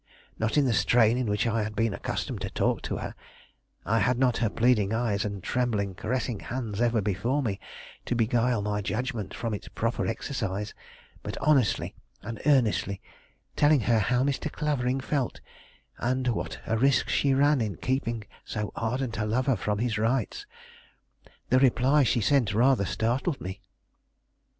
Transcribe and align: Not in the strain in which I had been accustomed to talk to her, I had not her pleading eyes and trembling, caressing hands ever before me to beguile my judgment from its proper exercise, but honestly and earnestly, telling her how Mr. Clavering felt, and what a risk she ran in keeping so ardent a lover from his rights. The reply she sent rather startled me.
Not 0.39 0.57
in 0.57 0.65
the 0.65 0.73
strain 0.73 1.15
in 1.15 1.27
which 1.27 1.45
I 1.45 1.61
had 1.61 1.75
been 1.75 1.93
accustomed 1.93 2.41
to 2.41 2.49
talk 2.49 2.81
to 2.89 2.97
her, 2.97 3.13
I 3.85 3.99
had 3.99 4.17
not 4.17 4.37
her 4.37 4.49
pleading 4.49 4.93
eyes 4.93 5.23
and 5.23 5.43
trembling, 5.43 5.93
caressing 5.93 6.39
hands 6.39 6.81
ever 6.81 7.01
before 7.03 7.43
me 7.43 7.59
to 8.05 8.15
beguile 8.15 8.63
my 8.63 8.81
judgment 8.81 9.31
from 9.31 9.53
its 9.53 9.67
proper 9.67 10.07
exercise, 10.07 10.73
but 11.21 11.37
honestly 11.37 11.93
and 12.23 12.41
earnestly, 12.47 12.99
telling 13.55 13.81
her 13.81 13.99
how 13.99 14.23
Mr. 14.23 14.51
Clavering 14.51 15.01
felt, 15.01 15.39
and 15.99 16.29
what 16.29 16.59
a 16.65 16.79
risk 16.79 17.07
she 17.07 17.35
ran 17.35 17.61
in 17.61 17.75
keeping 17.75 18.23
so 18.43 18.71
ardent 18.75 19.19
a 19.19 19.25
lover 19.27 19.55
from 19.55 19.77
his 19.77 19.99
rights. 19.99 20.47
The 21.51 21.59
reply 21.59 22.01
she 22.01 22.21
sent 22.21 22.55
rather 22.55 22.85
startled 22.85 23.39
me. 23.39 23.61